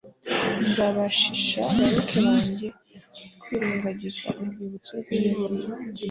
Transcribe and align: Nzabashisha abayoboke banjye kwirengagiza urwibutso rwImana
Nzabashisha 0.67 1.57
abayoboke 1.69 2.17
banjye 2.29 2.67
kwirengagiza 3.41 4.25
urwibutso 4.41 4.91
rwImana 5.01 5.63